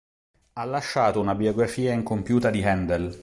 [0.53, 3.15] Ha lasciato una biografia incompiuta di Händel.